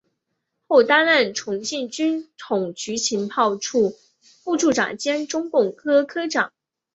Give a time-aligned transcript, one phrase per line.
[0.67, 6.51] 后担任重庆军统局情报处副处长兼中共科科长。